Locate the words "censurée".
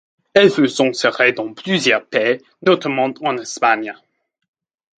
0.67-1.31